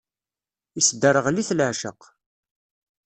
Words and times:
Isderɣel-it 0.79 1.49
leεceq. 1.57 2.01